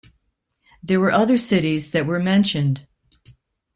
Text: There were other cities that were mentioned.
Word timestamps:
There 0.81 0.99
were 0.99 1.11
other 1.11 1.37
cities 1.37 1.91
that 1.91 2.07
were 2.07 2.19
mentioned. 2.19 2.87